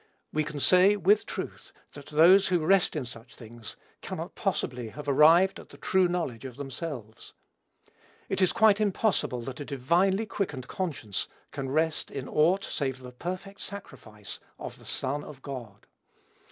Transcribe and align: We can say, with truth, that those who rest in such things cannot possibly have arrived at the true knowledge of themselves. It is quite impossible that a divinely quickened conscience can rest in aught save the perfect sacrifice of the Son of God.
We 0.33 0.43
can 0.43 0.59
say, 0.59 0.95
with 0.97 1.27
truth, 1.27 1.71
that 1.93 2.07
those 2.07 2.47
who 2.47 2.65
rest 2.65 2.95
in 2.95 3.05
such 3.05 3.35
things 3.35 3.77
cannot 4.01 4.33
possibly 4.33 4.89
have 4.89 5.07
arrived 5.07 5.59
at 5.59 5.69
the 5.69 5.77
true 5.77 6.07
knowledge 6.07 6.43
of 6.43 6.55
themselves. 6.55 7.33
It 8.27 8.41
is 8.41 8.51
quite 8.51 8.81
impossible 8.81 9.41
that 9.41 9.59
a 9.59 9.63
divinely 9.65 10.25
quickened 10.25 10.67
conscience 10.67 11.27
can 11.51 11.69
rest 11.69 12.09
in 12.09 12.27
aught 12.27 12.63
save 12.63 13.01
the 13.01 13.11
perfect 13.11 13.61
sacrifice 13.61 14.39
of 14.57 14.79
the 14.79 14.85
Son 14.85 15.23
of 15.23 15.43
God. 15.43 15.85